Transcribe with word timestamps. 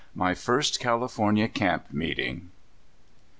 MY 0.15 0.33
FIRST 0.33 0.79
CALIFORNIA 0.79 1.47
CAMP 1.49 1.93
MEETING. 1.93 2.49